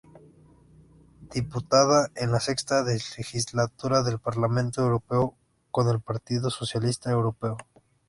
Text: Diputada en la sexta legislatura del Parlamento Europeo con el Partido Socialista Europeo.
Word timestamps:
Diputada 1.31 2.09
en 2.15 2.31
la 2.31 2.39
sexta 2.39 2.81
legislatura 2.83 4.01
del 4.01 4.17
Parlamento 4.17 4.81
Europeo 4.81 5.35
con 5.69 5.89
el 5.89 5.99
Partido 5.99 6.49
Socialista 6.49 7.11
Europeo. 7.11 7.55